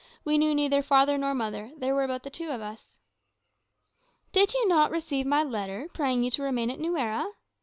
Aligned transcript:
We 0.25 0.39
knew 0.39 0.55
neither 0.55 0.81
father 0.81 1.15
nor 1.15 1.35
mother; 1.35 1.73
there 1.77 1.93
were 1.93 2.07
but 2.07 2.23
the 2.23 2.31
two 2.31 2.49
of 2.49 2.59
us." 2.59 2.97
"Did 4.33 4.51
you 4.55 4.67
not 4.67 4.89
receive 4.89 5.27
my 5.27 5.43
letter, 5.43 5.89
praying 5.93 6.23
you 6.23 6.31
to 6.31 6.41
remain 6.41 6.71
at 6.71 6.79
Nuera?" 6.79 7.27